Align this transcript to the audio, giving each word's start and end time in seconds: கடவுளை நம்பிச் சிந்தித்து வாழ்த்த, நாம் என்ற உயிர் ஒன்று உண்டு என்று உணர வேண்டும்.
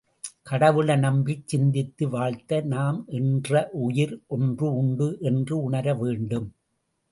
கடவுளை 0.43 0.95
நம்பிச் 0.95 1.43
சிந்தித்து 1.47 2.09
வாழ்த்த, 2.09 2.61
நாம் 2.65 3.05
என்ற 3.09 3.69
உயிர் 3.81 4.15
ஒன்று 4.27 4.69
உண்டு 4.75 5.17
என்று 5.21 5.55
உணர 5.63 5.93
வேண்டும். 5.93 6.49